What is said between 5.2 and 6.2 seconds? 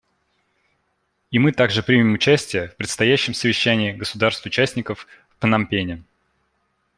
в Пномпене.